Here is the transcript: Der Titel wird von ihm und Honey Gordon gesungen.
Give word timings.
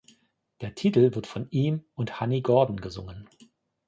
Der 0.61 0.73
Titel 0.73 1.13
wird 1.13 1.27
von 1.27 1.47
ihm 1.51 1.85
und 1.93 2.19
Honey 2.19 2.41
Gordon 2.41 2.77
gesungen. 2.77 3.29